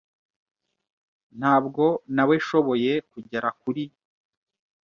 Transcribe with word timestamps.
Ntabwo 1.39 1.83
naweshoboye 2.15 2.91
kugera 3.11 3.47
kuri. 3.61 3.83